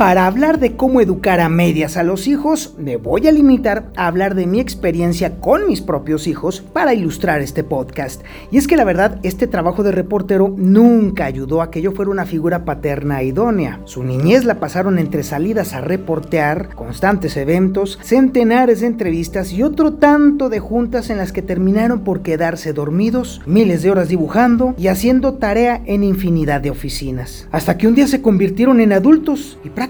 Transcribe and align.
Para 0.00 0.26
hablar 0.26 0.60
de 0.60 0.76
cómo 0.76 1.02
educar 1.02 1.40
a 1.40 1.50
medias 1.50 1.98
a 1.98 2.02
los 2.02 2.26
hijos, 2.26 2.74
me 2.78 2.96
voy 2.96 3.28
a 3.28 3.32
limitar 3.32 3.92
a 3.96 4.06
hablar 4.06 4.34
de 4.34 4.46
mi 4.46 4.58
experiencia 4.58 5.36
con 5.40 5.66
mis 5.66 5.82
propios 5.82 6.26
hijos 6.26 6.62
para 6.62 6.94
ilustrar 6.94 7.42
este 7.42 7.64
podcast. 7.64 8.22
Y 8.50 8.56
es 8.56 8.66
que 8.66 8.78
la 8.78 8.84
verdad, 8.84 9.20
este 9.24 9.46
trabajo 9.46 9.82
de 9.82 9.92
reportero 9.92 10.54
nunca 10.56 11.26
ayudó 11.26 11.60
a 11.60 11.70
que 11.70 11.82
yo 11.82 11.92
fuera 11.92 12.10
una 12.10 12.24
figura 12.24 12.64
paterna 12.64 13.22
idónea. 13.22 13.80
Su 13.84 14.02
niñez 14.02 14.46
la 14.46 14.58
pasaron 14.58 14.98
entre 14.98 15.22
salidas 15.22 15.74
a 15.74 15.82
reportear, 15.82 16.74
constantes 16.74 17.36
eventos, 17.36 17.98
centenares 18.00 18.80
de 18.80 18.86
entrevistas 18.86 19.52
y 19.52 19.62
otro 19.62 19.92
tanto 19.92 20.48
de 20.48 20.60
juntas 20.60 21.10
en 21.10 21.18
las 21.18 21.30
que 21.30 21.42
terminaron 21.42 22.04
por 22.04 22.22
quedarse 22.22 22.72
dormidos, 22.72 23.42
miles 23.44 23.82
de 23.82 23.90
horas 23.90 24.08
dibujando 24.08 24.74
y 24.78 24.86
haciendo 24.86 25.34
tarea 25.34 25.82
en 25.84 26.04
infinidad 26.04 26.62
de 26.62 26.70
oficinas. 26.70 27.46
Hasta 27.52 27.76
que 27.76 27.86
un 27.86 27.94
día 27.94 28.06
se 28.06 28.22
convirtieron 28.22 28.80
en 28.80 28.94
adultos 28.94 29.58
y 29.62 29.68
prácticamente 29.68 29.89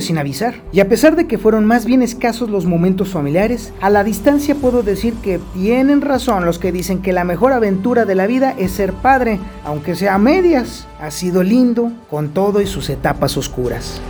sin 0.00 0.18
avisar. 0.18 0.54
Y 0.72 0.80
a 0.80 0.88
pesar 0.88 1.16
de 1.16 1.26
que 1.26 1.38
fueron 1.38 1.66
más 1.66 1.84
bien 1.84 2.02
escasos 2.02 2.50
los 2.50 2.66
momentos 2.66 3.10
familiares, 3.10 3.72
a 3.80 3.90
la 3.90 4.04
distancia 4.04 4.54
puedo 4.54 4.82
decir 4.82 5.14
que 5.14 5.40
tienen 5.54 6.00
razón 6.00 6.44
los 6.44 6.58
que 6.58 6.72
dicen 6.72 7.02
que 7.02 7.12
la 7.12 7.24
mejor 7.24 7.52
aventura 7.52 8.04
de 8.04 8.14
la 8.14 8.26
vida 8.26 8.54
es 8.58 8.72
ser 8.72 8.92
padre, 8.92 9.38
aunque 9.64 9.94
sea 9.94 10.14
a 10.14 10.18
medias. 10.18 10.86
Ha 11.00 11.10
sido 11.10 11.42
lindo 11.42 11.92
con 12.10 12.30
todo 12.30 12.60
y 12.60 12.66
sus 12.66 12.90
etapas 12.90 13.36
oscuras. 13.36 14.00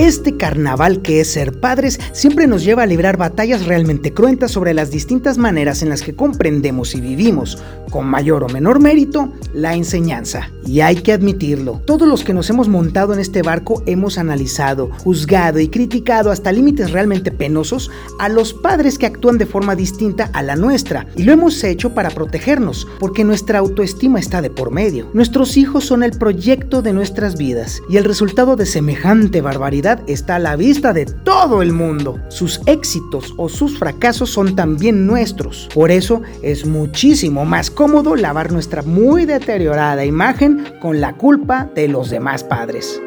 Este 0.00 0.38
carnaval 0.38 1.02
que 1.02 1.20
es 1.20 1.30
ser 1.30 1.60
padres 1.60 2.00
siempre 2.12 2.46
nos 2.46 2.64
lleva 2.64 2.84
a 2.84 2.86
librar 2.86 3.18
batallas 3.18 3.66
realmente 3.66 4.14
cruentas 4.14 4.50
sobre 4.50 4.72
las 4.72 4.90
distintas 4.90 5.36
maneras 5.36 5.82
en 5.82 5.90
las 5.90 6.00
que 6.00 6.14
comprendemos 6.14 6.94
y 6.94 7.02
vivimos, 7.02 7.62
con 7.90 8.06
mayor 8.06 8.42
o 8.42 8.48
menor 8.48 8.80
mérito, 8.80 9.30
la 9.52 9.74
enseñanza. 9.74 10.50
Y 10.64 10.80
hay 10.80 10.96
que 10.96 11.12
admitirlo, 11.12 11.82
todos 11.84 12.08
los 12.08 12.24
que 12.24 12.32
nos 12.32 12.48
hemos 12.48 12.66
montado 12.66 13.12
en 13.12 13.20
este 13.20 13.42
barco 13.42 13.82
hemos 13.84 14.16
analizado, 14.16 14.90
juzgado 15.04 15.60
y 15.60 15.68
criticado 15.68 16.30
hasta 16.30 16.50
límites 16.50 16.92
realmente 16.92 17.30
penosos 17.30 17.90
a 18.18 18.30
los 18.30 18.54
padres 18.54 18.96
que 18.96 19.04
actúan 19.04 19.36
de 19.36 19.44
forma 19.44 19.76
distinta 19.76 20.30
a 20.32 20.42
la 20.42 20.56
nuestra. 20.56 21.08
Y 21.14 21.24
lo 21.24 21.32
hemos 21.32 21.62
hecho 21.62 21.92
para 21.92 22.08
protegernos, 22.08 22.88
porque 23.00 23.22
nuestra 23.22 23.58
autoestima 23.58 24.18
está 24.18 24.40
de 24.40 24.48
por 24.48 24.70
medio. 24.70 25.10
Nuestros 25.12 25.58
hijos 25.58 25.84
son 25.84 26.02
el 26.02 26.12
proyecto 26.12 26.80
de 26.80 26.94
nuestras 26.94 27.36
vidas 27.36 27.82
y 27.90 27.98
el 27.98 28.04
resultado 28.04 28.56
de 28.56 28.64
semejante 28.64 29.42
barbaridad 29.42 29.89
está 30.06 30.36
a 30.36 30.38
la 30.38 30.56
vista 30.56 30.92
de 30.92 31.06
todo 31.06 31.62
el 31.62 31.72
mundo. 31.72 32.18
Sus 32.28 32.60
éxitos 32.66 33.34
o 33.36 33.48
sus 33.48 33.78
fracasos 33.78 34.30
son 34.30 34.54
también 34.54 35.06
nuestros. 35.06 35.68
Por 35.74 35.90
eso 35.90 36.22
es 36.42 36.66
muchísimo 36.66 37.44
más 37.44 37.70
cómodo 37.70 38.16
lavar 38.16 38.52
nuestra 38.52 38.82
muy 38.82 39.26
deteriorada 39.26 40.04
imagen 40.04 40.64
con 40.80 41.00
la 41.00 41.14
culpa 41.14 41.68
de 41.74 41.88
los 41.88 42.10
demás 42.10 42.44
padres. 42.44 43.00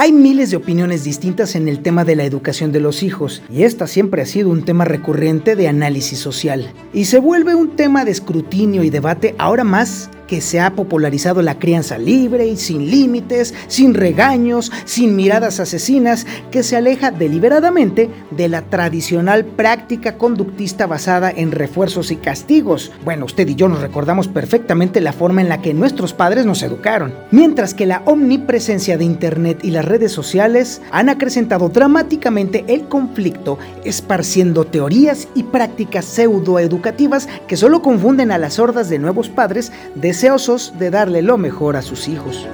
Hay 0.00 0.12
miles 0.12 0.52
de 0.52 0.56
opiniones 0.56 1.02
distintas 1.02 1.56
en 1.56 1.66
el 1.66 1.82
tema 1.82 2.04
de 2.04 2.14
la 2.14 2.22
educación 2.22 2.70
de 2.70 2.78
los 2.78 3.02
hijos, 3.02 3.42
y 3.50 3.64
esta 3.64 3.88
siempre 3.88 4.22
ha 4.22 4.26
sido 4.26 4.48
un 4.48 4.64
tema 4.64 4.84
recurrente 4.84 5.56
de 5.56 5.66
análisis 5.66 6.20
social. 6.20 6.72
Y 6.92 7.06
se 7.06 7.18
vuelve 7.18 7.56
un 7.56 7.74
tema 7.74 8.04
de 8.04 8.12
escrutinio 8.12 8.84
y 8.84 8.90
debate 8.90 9.34
ahora 9.38 9.64
más 9.64 10.08
que 10.28 10.40
se 10.40 10.60
ha 10.60 10.74
popularizado 10.74 11.42
la 11.42 11.58
crianza 11.58 11.98
libre 11.98 12.46
y 12.46 12.56
sin 12.56 12.88
límites, 12.88 13.54
sin 13.66 13.94
regaños, 13.94 14.70
sin 14.84 15.16
miradas 15.16 15.58
asesinas, 15.58 16.26
que 16.52 16.62
se 16.62 16.76
aleja 16.76 17.10
deliberadamente 17.10 18.10
de 18.30 18.48
la 18.48 18.62
tradicional 18.62 19.44
práctica 19.44 20.16
conductista 20.16 20.86
basada 20.86 21.32
en 21.34 21.50
refuerzos 21.50 22.12
y 22.12 22.16
castigos. 22.16 22.92
Bueno, 23.04 23.24
usted 23.24 23.48
y 23.48 23.56
yo 23.56 23.68
nos 23.68 23.80
recordamos 23.80 24.28
perfectamente 24.28 25.00
la 25.00 25.12
forma 25.12 25.40
en 25.40 25.48
la 25.48 25.62
que 25.62 25.74
nuestros 25.74 26.12
padres 26.12 26.46
nos 26.46 26.62
educaron. 26.62 27.14
Mientras 27.30 27.74
que 27.74 27.86
la 27.86 28.02
omnipresencia 28.04 28.98
de 28.98 29.04
Internet 29.04 29.60
y 29.62 29.70
las 29.70 29.86
redes 29.86 30.12
sociales 30.12 30.82
han 30.92 31.08
acrecentado 31.08 31.70
dramáticamente 31.70 32.64
el 32.68 32.86
conflicto, 32.88 33.58
esparciendo 33.84 34.66
teorías 34.66 35.28
y 35.34 35.44
prácticas 35.44 36.04
pseudoeducativas 36.04 37.28
que 37.46 37.56
solo 37.56 37.80
confunden 37.80 38.30
a 38.30 38.38
las 38.38 38.58
hordas 38.58 38.90
de 38.90 38.98
nuevos 38.98 39.30
padres 39.30 39.72
deseosos 40.18 40.76
de 40.76 40.90
darle 40.90 41.22
lo 41.22 41.38
mejor 41.38 41.76
a 41.76 41.82
sus 41.82 42.08
hijos. 42.08 42.44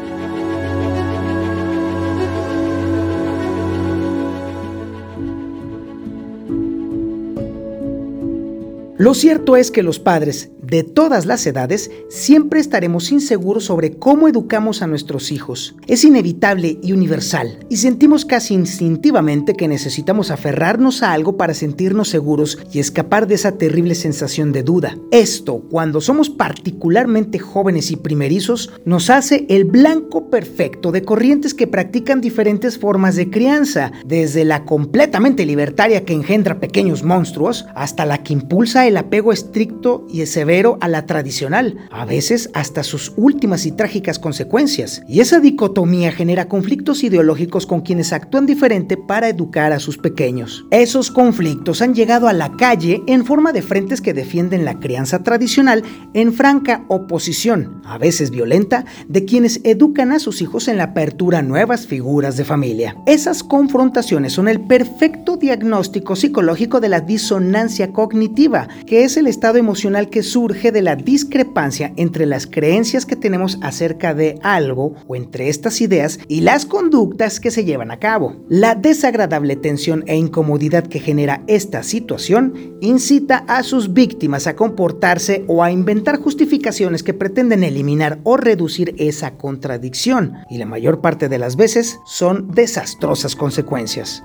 Lo 8.98 9.14
cierto 9.14 9.56
es 9.56 9.70
que 9.70 9.82
los 9.82 9.98
padres 9.98 10.50
de 10.66 10.82
todas 10.82 11.26
las 11.26 11.46
edades, 11.46 11.90
siempre 12.08 12.60
estaremos 12.60 13.12
inseguros 13.12 13.64
sobre 13.64 13.92
cómo 13.92 14.28
educamos 14.28 14.82
a 14.82 14.86
nuestros 14.86 15.32
hijos. 15.32 15.74
Es 15.86 16.04
inevitable 16.04 16.78
y 16.82 16.92
universal, 16.92 17.58
y 17.68 17.76
sentimos 17.76 18.24
casi 18.24 18.54
instintivamente 18.54 19.54
que 19.54 19.68
necesitamos 19.68 20.30
aferrarnos 20.30 21.02
a 21.02 21.12
algo 21.12 21.36
para 21.36 21.54
sentirnos 21.54 22.08
seguros 22.08 22.58
y 22.72 22.78
escapar 22.78 23.26
de 23.26 23.34
esa 23.34 23.52
terrible 23.58 23.94
sensación 23.94 24.52
de 24.52 24.62
duda. 24.62 24.96
Esto, 25.10 25.60
cuando 25.70 26.00
somos 26.00 26.30
particularmente 26.30 27.38
jóvenes 27.38 27.90
y 27.90 27.96
primerizos, 27.96 28.72
nos 28.84 29.10
hace 29.10 29.46
el 29.48 29.64
blanco 29.64 30.30
perfecto 30.30 30.92
de 30.92 31.02
corrientes 31.02 31.54
que 31.54 31.66
practican 31.66 32.20
diferentes 32.20 32.78
formas 32.78 33.16
de 33.16 33.30
crianza, 33.30 33.92
desde 34.06 34.44
la 34.44 34.64
completamente 34.64 35.46
libertaria 35.46 36.04
que 36.04 36.14
engendra 36.14 36.60
pequeños 36.60 37.02
monstruos, 37.02 37.66
hasta 37.74 38.06
la 38.06 38.22
que 38.22 38.32
impulsa 38.32 38.86
el 38.86 38.96
apego 38.96 39.32
estricto 39.32 40.06
y 40.10 40.24
severo 40.26 40.63
a 40.80 40.88
la 40.88 41.06
tradicional, 41.06 41.76
a 41.90 42.04
veces 42.04 42.50
hasta 42.54 42.82
sus 42.82 43.12
últimas 43.16 43.66
y 43.66 43.72
trágicas 43.72 44.18
consecuencias. 44.18 45.02
Y 45.08 45.20
esa 45.20 45.40
dicotomía 45.40 46.12
genera 46.12 46.48
conflictos 46.48 47.04
ideológicos 47.04 47.66
con 47.66 47.82
quienes 47.82 48.12
actúan 48.12 48.46
diferente 48.46 48.96
para 48.96 49.28
educar 49.28 49.72
a 49.72 49.80
sus 49.80 49.98
pequeños. 49.98 50.64
Esos 50.70 51.10
conflictos 51.10 51.82
han 51.82 51.94
llegado 51.94 52.28
a 52.28 52.32
la 52.32 52.52
calle 52.56 53.02
en 53.06 53.24
forma 53.24 53.52
de 53.52 53.62
frentes 53.62 54.00
que 54.00 54.14
defienden 54.14 54.64
la 54.64 54.80
crianza 54.80 55.22
tradicional 55.22 55.82
en 56.14 56.32
franca 56.32 56.84
oposición, 56.88 57.82
a 57.84 57.98
veces 57.98 58.30
violenta, 58.30 58.84
de 59.08 59.24
quienes 59.24 59.60
educan 59.64 60.12
a 60.12 60.18
sus 60.18 60.40
hijos 60.40 60.68
en 60.68 60.76
la 60.76 60.84
apertura 60.84 61.38
a 61.38 61.42
nuevas 61.42 61.86
figuras 61.86 62.36
de 62.36 62.44
familia. 62.44 62.96
Esas 63.06 63.42
confrontaciones 63.42 64.32
son 64.32 64.48
el 64.48 64.60
perfecto 64.60 65.36
diagnóstico 65.36 66.16
psicológico 66.16 66.80
de 66.80 66.88
la 66.88 67.00
disonancia 67.00 67.92
cognitiva, 67.92 68.68
que 68.86 69.04
es 69.04 69.16
el 69.16 69.26
estado 69.26 69.58
emocional 69.58 70.10
que 70.10 70.22
surge 70.22 70.43
surge 70.44 70.72
de 70.72 70.82
la 70.82 70.94
discrepancia 70.94 71.94
entre 71.96 72.26
las 72.26 72.46
creencias 72.46 73.06
que 73.06 73.16
tenemos 73.16 73.56
acerca 73.62 74.12
de 74.12 74.38
algo 74.42 74.94
o 75.06 75.16
entre 75.16 75.48
estas 75.48 75.80
ideas 75.80 76.18
y 76.28 76.42
las 76.42 76.66
conductas 76.66 77.40
que 77.40 77.50
se 77.50 77.64
llevan 77.64 77.90
a 77.90 77.98
cabo. 77.98 78.36
La 78.50 78.74
desagradable 78.74 79.56
tensión 79.56 80.04
e 80.06 80.16
incomodidad 80.16 80.86
que 80.86 81.00
genera 81.00 81.42
esta 81.46 81.82
situación 81.82 82.76
incita 82.82 83.46
a 83.48 83.62
sus 83.62 83.94
víctimas 83.94 84.46
a 84.46 84.54
comportarse 84.54 85.44
o 85.46 85.62
a 85.62 85.72
inventar 85.72 86.20
justificaciones 86.20 87.02
que 87.02 87.14
pretenden 87.14 87.64
eliminar 87.64 88.18
o 88.22 88.36
reducir 88.36 88.94
esa 88.98 89.38
contradicción 89.38 90.34
y 90.50 90.58
la 90.58 90.66
mayor 90.66 91.00
parte 91.00 91.30
de 91.30 91.38
las 91.38 91.56
veces 91.56 92.00
son 92.04 92.50
desastrosas 92.50 93.34
consecuencias. 93.34 94.22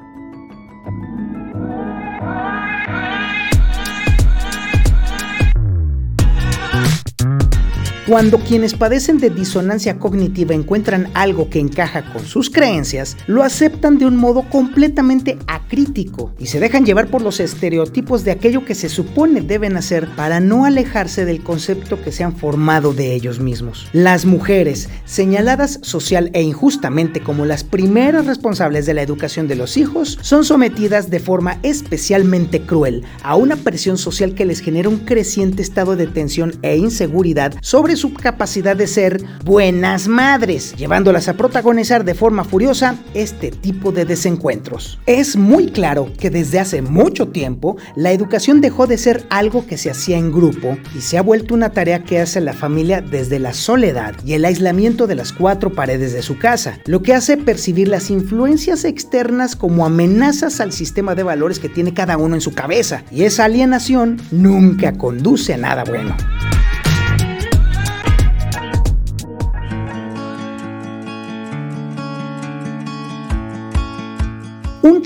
Cuando 8.09 8.39
quienes 8.39 8.73
padecen 8.73 9.19
de 9.19 9.29
disonancia 9.29 9.99
cognitiva 9.99 10.55
encuentran 10.55 11.11
algo 11.13 11.51
que 11.51 11.59
encaja 11.59 12.11
con 12.11 12.25
sus 12.25 12.49
creencias, 12.49 13.15
lo 13.27 13.43
aceptan 13.43 13.99
de 13.99 14.07
un 14.07 14.15
modo 14.15 14.41
completamente 14.49 15.37
acrítico 15.45 16.33
y 16.39 16.47
se 16.47 16.59
dejan 16.59 16.87
llevar 16.87 17.11
por 17.11 17.21
los 17.21 17.39
estereotipos 17.39 18.23
de 18.23 18.31
aquello 18.31 18.65
que 18.65 18.73
se 18.73 18.89
supone 18.89 19.41
deben 19.41 19.77
hacer 19.77 20.07
para 20.15 20.39
no 20.39 20.65
alejarse 20.65 21.23
del 21.23 21.43
concepto 21.43 22.01
que 22.01 22.11
se 22.11 22.23
han 22.23 22.35
formado 22.35 22.93
de 22.93 23.13
ellos 23.13 23.39
mismos. 23.39 23.87
Las 23.93 24.25
mujeres, 24.25 24.89
señaladas 25.05 25.77
social 25.83 26.31
e 26.33 26.41
injustamente 26.41 27.21
como 27.21 27.45
las 27.45 27.63
primeras 27.63 28.25
responsables 28.25 28.87
de 28.87 28.95
la 28.95 29.03
educación 29.03 29.47
de 29.47 29.55
los 29.55 29.77
hijos, 29.77 30.17
son 30.23 30.45
sometidas 30.45 31.11
de 31.11 31.19
forma 31.19 31.59
especialmente 31.61 32.61
cruel 32.61 33.03
a 33.21 33.35
una 33.35 33.55
presión 33.55 33.99
social 33.99 34.33
que 34.33 34.45
les 34.45 34.61
genera 34.61 34.89
un 34.89 34.97
creciente 34.97 35.61
estado 35.61 35.95
de 35.95 36.07
tensión 36.07 36.55
e 36.63 36.75
inseguridad 36.75 37.53
sobre 37.61 37.98
su 37.99 38.13
capacidad 38.13 38.75
de 38.75 38.87
ser 38.87 39.21
buenas 39.43 40.07
madres, 40.07 40.73
llevándolas 40.75 41.27
a 41.27 41.33
protagonizar 41.33 42.05
de 42.05 42.15
forma 42.15 42.43
furiosa 42.43 42.95
este 43.13 43.51
tipo 43.51 43.91
de 43.91 44.05
desencuentros. 44.05 44.99
Es 45.05 45.35
muy 45.35 45.67
claro 45.67 46.11
que 46.17 46.29
desde 46.29 46.59
hace 46.59 46.81
mucho 46.81 47.27
tiempo 47.27 47.77
la 47.95 48.11
educación 48.11 48.61
dejó 48.61 48.87
de 48.87 48.97
ser 48.97 49.25
algo 49.29 49.67
que 49.67 49.77
se 49.77 49.91
hacía 49.91 50.17
en 50.17 50.31
grupo 50.31 50.77
y 50.95 51.01
se 51.01 51.17
ha 51.17 51.21
vuelto 51.21 51.53
una 51.53 51.71
tarea 51.71 52.03
que 52.03 52.19
hace 52.19 52.39
la 52.41 52.53
familia 52.53 53.01
desde 53.01 53.39
la 53.39 53.53
soledad 53.53 54.15
y 54.25 54.33
el 54.33 54.45
aislamiento 54.45 55.05
de 55.05 55.15
las 55.15 55.33
cuatro 55.33 55.71
paredes 55.71 56.13
de 56.13 56.21
su 56.21 56.37
casa, 56.37 56.79
lo 56.85 57.01
que 57.01 57.13
hace 57.13 57.37
percibir 57.37 57.89
las 57.89 58.09
influencias 58.09 58.85
externas 58.85 59.55
como 59.55 59.85
amenazas 59.85 60.61
al 60.61 60.71
sistema 60.71 61.15
de 61.15 61.23
valores 61.23 61.59
que 61.59 61.69
tiene 61.69 61.93
cada 61.93 62.17
uno 62.17 62.35
en 62.35 62.41
su 62.41 62.53
cabeza, 62.53 63.03
y 63.11 63.23
esa 63.23 63.45
alienación 63.45 64.21
nunca 64.31 64.93
conduce 64.93 65.53
a 65.53 65.57
nada 65.57 65.83
bueno. 65.83 66.15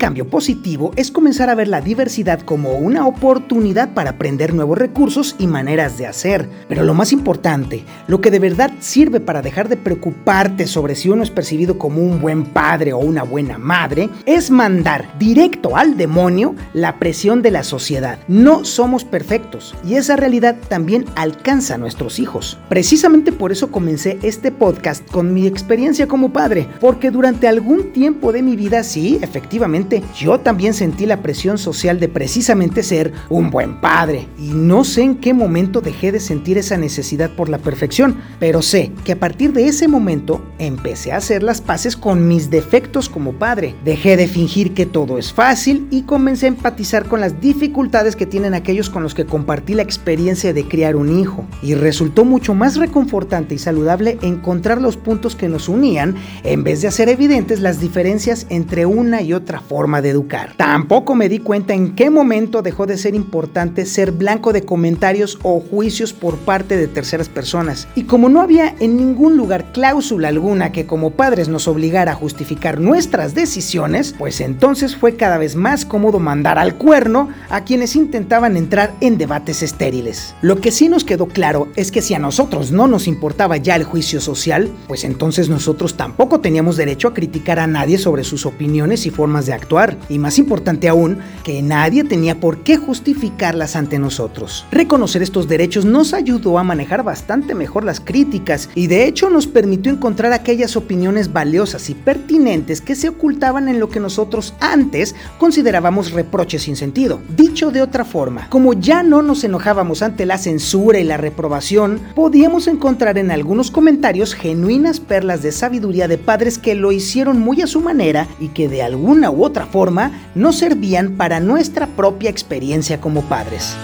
Cambio 0.03 0.27
positivo 0.27 0.91
es 0.97 1.11
comenzar 1.11 1.50
a 1.50 1.55
ver 1.55 1.69
la 1.69 1.79
diversidad 1.79 2.41
como 2.41 2.73
una 2.73 3.07
oportunidad 3.07 3.94
para 3.94 4.09
aprender 4.09 4.53
nuevos 4.53 4.77
recursos 4.77 5.33
y 5.39 5.47
maneras 5.47 5.97
de 5.97 6.07
hacer. 6.07 6.50
Pero 6.67 6.83
lo 6.83 6.94
más 6.94 7.13
importante, 7.13 7.85
lo 8.07 8.19
que 8.19 8.29
de 8.29 8.39
verdad 8.39 8.73
sirve 8.81 9.21
para 9.21 9.41
dejar 9.41 9.69
de 9.69 9.77
preocuparte 9.77 10.67
sobre 10.67 10.95
si 10.95 11.07
uno 11.07 11.23
es 11.23 11.31
percibido 11.31 11.77
como 11.77 12.01
un 12.01 12.19
buen 12.19 12.44
padre 12.44 12.91
o 12.91 12.97
una 12.97 13.23
buena 13.23 13.57
madre, 13.57 14.09
es 14.25 14.51
mandar 14.51 15.17
directo 15.17 15.77
al 15.77 15.95
demonio 15.95 16.53
la 16.73 17.00
presión 17.00 17.41
de 17.41 17.51
la 17.51 17.63
sociedad. 17.63 18.19
No 18.27 18.65
somos 18.65 19.05
perfectos 19.05 19.73
y 19.88 19.94
esa 19.94 20.17
realidad 20.17 20.57
también 20.67 21.05
alcanza 21.15 21.75
a 21.75 21.77
nuestros 21.77 22.19
hijos. 22.19 22.57
Precisamente 22.67 23.31
por 23.31 23.53
eso 23.53 23.71
comencé 23.71 24.19
este 24.21 24.51
podcast 24.51 25.09
con 25.09 25.33
mi 25.33 25.47
experiencia 25.47 26.09
como 26.09 26.33
padre, 26.33 26.67
porque 26.81 27.09
durante 27.09 27.47
algún 27.47 27.94
tiempo 27.94 28.33
de 28.33 28.41
mi 28.41 28.57
vida 28.57 28.83
sí, 28.83 29.17
efectivamente, 29.21 29.92
yo 30.17 30.39
también 30.39 30.73
sentí 30.73 31.05
la 31.05 31.21
presión 31.21 31.57
social 31.57 31.99
de 31.99 32.07
precisamente 32.07 32.83
ser 32.83 33.13
un 33.29 33.49
buen 33.51 33.81
padre. 33.81 34.27
Y 34.39 34.49
no 34.49 34.83
sé 34.83 35.03
en 35.03 35.15
qué 35.15 35.33
momento 35.33 35.81
dejé 35.81 36.11
de 36.11 36.19
sentir 36.19 36.57
esa 36.57 36.77
necesidad 36.77 37.31
por 37.31 37.49
la 37.49 37.57
perfección, 37.57 38.17
pero 38.39 38.61
sé 38.61 38.91
que 39.03 39.11
a 39.11 39.19
partir 39.19 39.53
de 39.53 39.67
ese 39.67 39.87
momento 39.87 40.41
empecé 40.59 41.11
a 41.11 41.17
hacer 41.17 41.43
las 41.43 41.61
paces 41.61 41.95
con 41.95 42.27
mis 42.27 42.49
defectos 42.49 43.09
como 43.09 43.33
padre. 43.33 43.75
Dejé 43.83 44.17
de 44.17 44.27
fingir 44.27 44.73
que 44.73 44.85
todo 44.85 45.17
es 45.17 45.33
fácil 45.33 45.87
y 45.91 46.03
comencé 46.03 46.45
a 46.45 46.49
empatizar 46.49 47.05
con 47.05 47.19
las 47.19 47.39
dificultades 47.41 48.15
que 48.15 48.25
tienen 48.25 48.53
aquellos 48.53 48.89
con 48.89 49.03
los 49.03 49.13
que 49.13 49.25
compartí 49.25 49.73
la 49.73 49.83
experiencia 49.83 50.53
de 50.53 50.67
criar 50.67 50.95
un 50.95 51.19
hijo. 51.19 51.45
Y 51.61 51.75
resultó 51.75 52.25
mucho 52.25 52.53
más 52.53 52.77
reconfortante 52.77 53.55
y 53.55 53.57
saludable 53.57 54.17
encontrar 54.21 54.81
los 54.81 54.97
puntos 54.97 55.35
que 55.35 55.49
nos 55.49 55.69
unían 55.69 56.15
en 56.43 56.63
vez 56.63 56.81
de 56.81 56.87
hacer 56.87 57.09
evidentes 57.09 57.59
las 57.59 57.79
diferencias 57.79 58.45
entre 58.49 58.85
una 58.85 59.21
y 59.21 59.33
otra 59.33 59.59
forma 59.59 59.82
de 59.83 60.09
educar. 60.09 60.53
Tampoco 60.57 61.15
me 61.15 61.30
di 61.30 61.39
cuenta 61.39 61.74
en 61.74 61.95
qué 61.95 62.09
momento 62.09 62.62
dejó 62.62 62.85
de 62.85 62.97
ser 62.97 63.15
importante 63.15 63.85
ser 63.85 64.12
blanco 64.12 64.53
de 64.53 64.63
comentarios 64.63 65.38
o 65.44 65.59
juicios 65.59 66.13
por 66.13 66.38
parte 66.38 66.77
de 66.77 66.88
terceras 66.88 67.30
personas. 67.30 67.88
Y 67.95 68.03
como 68.03 68.30
no 68.30 68.41
había 68.41 68.75
en 68.80 68.97
ningún 68.97 69.38
lugar 69.38 69.71
cláusula 69.74 70.30
alguna 70.30 70.71
que 70.71 70.85
como 70.85 71.12
padres 71.12 71.50
nos 71.50 71.68
obligara 71.68 72.13
a 72.13 72.15
justificar 72.15 72.80
nuestras 72.80 73.35
decisiones, 73.35 74.15
pues 74.18 74.41
entonces 74.41 74.95
fue 74.95 75.15
cada 75.15 75.38
vez 75.38 75.56
más 75.56 75.86
cómodo 75.86 76.19
mandar 76.19 76.57
al 76.57 76.75
cuerno 76.75 77.29
a 77.50 77.63
quienes 77.63 77.95
intentaban 77.95 78.57
entrar 78.57 78.94
en 79.01 79.18
debates 79.18 79.63
estériles. 79.63 80.33
Lo 80.41 80.62
que 80.62 80.71
sí 80.71 80.89
nos 80.89 81.03
quedó 81.03 81.27
claro 81.27 81.68
es 81.75 81.91
que 81.91 82.01
si 82.01 82.13
a 82.13 82.19
nosotros 82.19 82.71
no 82.71 82.88
nos 82.88 83.07
importaba 83.07 83.57
ya 83.57 83.75
el 83.75 83.83
juicio 83.83 84.21
social, 84.21 84.71
pues 84.88 85.03
entonces 85.03 85.50
nosotros 85.50 85.95
tampoco 85.95 86.39
teníamos 86.39 86.77
derecho 86.77 87.07
a 87.07 87.13
criticar 87.13 87.59
a 87.59 87.68
nadie 87.68 87.97
sobre 87.97 88.24
sus 88.24 88.45
opiniones 88.45 89.06
y 89.06 89.09
formas 89.09 89.45
de 89.45 89.53
actuar, 89.53 89.72
y 90.09 90.19
más 90.19 90.37
importante 90.37 90.87
aún, 90.87 91.17
que 91.43 91.61
nadie 91.61 92.03
tenía 92.03 92.39
por 92.39 92.59
qué 92.59 92.77
justificarlas 92.77 93.75
ante 93.75 93.97
nosotros. 93.97 94.65
Reconocer 94.71 95.23
estos 95.23 95.47
derechos 95.47 95.83
nos 95.83 96.13
ayudó 96.13 96.59
a 96.59 96.63
manejar 96.63 97.03
bastante 97.03 97.55
mejor 97.55 97.83
las 97.83 97.99
críticas 97.99 98.69
y 98.75 98.87
de 98.87 99.05
hecho 99.05 99.29
nos 99.29 99.47
permitió 99.47 99.91
encontrar 99.91 100.31
aquellas 100.31 100.75
opiniones 100.75 101.33
valiosas 101.33 101.89
y 101.89 101.95
pertinentes 101.95 102.81
que 102.81 102.95
se 102.95 103.09
ocultaban 103.09 103.67
en 103.67 103.79
lo 103.79 103.89
que 103.89 103.99
nosotros 103.99 104.53
antes 104.59 105.15
considerábamos 105.39 106.11
reproches 106.11 106.63
sin 106.63 106.75
sentido. 106.75 107.19
Dicho 107.35 107.71
de 107.71 107.81
otra 107.81 108.05
forma, 108.05 108.47
como 108.49 108.73
ya 108.73 109.01
no 109.01 109.21
nos 109.21 109.43
enojábamos 109.43 110.01
ante 110.01 110.25
la 110.25 110.37
censura 110.37 110.99
y 110.99 111.03
la 111.03 111.17
reprobación, 111.17 111.99
podíamos 112.15 112.67
encontrar 112.67 113.17
en 113.17 113.31
algunos 113.31 113.71
comentarios 113.71 114.35
genuinas 114.35 114.99
perlas 114.99 115.41
de 115.41 115.51
sabiduría 115.51 116.07
de 116.07 116.17
padres 116.17 116.57
que 116.57 116.75
lo 116.75 116.91
hicieron 116.91 117.39
muy 117.39 117.61
a 117.61 117.67
su 117.67 117.81
manera 117.81 118.27
y 118.39 118.49
que 118.49 118.67
de 118.67 118.83
alguna 118.83 119.31
u 119.31 119.43
otra 119.43 119.52
forma 119.61 120.11
nos 120.35 120.57
servían 120.57 121.11
para 121.11 121.39
nuestra 121.39 121.88
propia 121.88 122.29
experiencia 122.29 123.00
como 123.00 123.21
padres. 123.21 123.75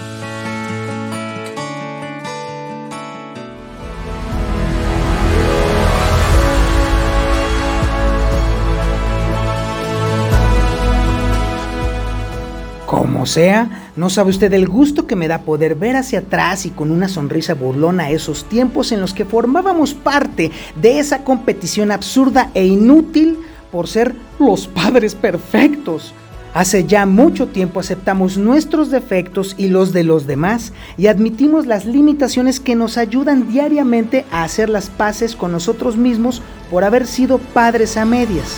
Como 12.86 13.24
sea, 13.24 13.92
no 13.94 14.10
sabe 14.10 14.30
usted 14.30 14.52
el 14.52 14.66
gusto 14.66 15.06
que 15.06 15.14
me 15.14 15.28
da 15.28 15.42
poder 15.42 15.76
ver 15.76 15.94
hacia 15.94 16.18
atrás 16.18 16.66
y 16.66 16.70
con 16.70 16.90
una 16.90 17.08
sonrisa 17.08 17.54
burlona 17.54 18.10
esos 18.10 18.44
tiempos 18.48 18.90
en 18.90 19.00
los 19.00 19.14
que 19.14 19.24
formábamos 19.24 19.94
parte 19.94 20.50
de 20.74 20.98
esa 20.98 21.22
competición 21.22 21.92
absurda 21.92 22.50
e 22.52 22.66
inútil 22.66 23.38
por 23.70 23.88
ser 23.88 24.14
los 24.38 24.66
padres 24.66 25.14
perfectos. 25.14 26.14
Hace 26.52 26.84
ya 26.84 27.06
mucho 27.06 27.46
tiempo 27.46 27.78
aceptamos 27.78 28.36
nuestros 28.36 28.90
defectos 28.90 29.54
y 29.56 29.68
los 29.68 29.92
de 29.92 30.02
los 30.02 30.26
demás 30.26 30.72
y 30.96 31.06
admitimos 31.06 31.66
las 31.66 31.84
limitaciones 31.84 32.58
que 32.58 32.74
nos 32.74 32.98
ayudan 32.98 33.48
diariamente 33.48 34.24
a 34.32 34.42
hacer 34.42 34.68
las 34.68 34.90
paces 34.90 35.36
con 35.36 35.52
nosotros 35.52 35.96
mismos 35.96 36.42
por 36.68 36.82
haber 36.82 37.06
sido 37.06 37.38
padres 37.38 37.96
a 37.96 38.04
medias. 38.04 38.56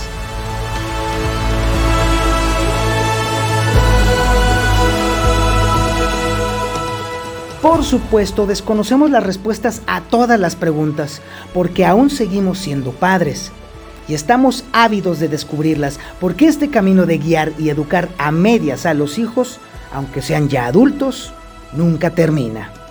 Por 7.60 7.84
supuesto, 7.84 8.46
desconocemos 8.46 9.10
las 9.10 9.22
respuestas 9.22 9.82
a 9.86 10.00
todas 10.00 10.40
las 10.40 10.56
preguntas, 10.56 11.20
porque 11.54 11.84
aún 11.84 12.10
seguimos 12.10 12.58
siendo 12.58 12.90
padres 12.90 13.52
y 14.12 14.14
estamos 14.14 14.66
ávidos 14.74 15.20
de 15.20 15.28
descubrirlas, 15.28 15.98
porque 16.20 16.46
este 16.46 16.68
camino 16.68 17.06
de 17.06 17.16
guiar 17.16 17.54
y 17.58 17.70
educar 17.70 18.10
a 18.18 18.30
medias 18.30 18.84
a 18.84 18.92
los 18.92 19.16
hijos, 19.16 19.58
aunque 19.90 20.20
sean 20.20 20.50
ya 20.50 20.66
adultos, 20.66 21.32
nunca 21.72 22.10
termina. 22.10 22.81